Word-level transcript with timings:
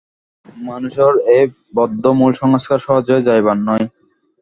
মানুষের 0.65 1.13
এই 1.35 1.45
বদ্ধমূল 1.75 2.31
সংস্কার 2.41 2.79
সহজে 2.85 3.15
যাইবার 3.27 3.57
নয়। 3.67 3.85